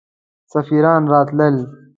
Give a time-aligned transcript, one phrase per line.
[0.53, 1.55] سفیران راتلل.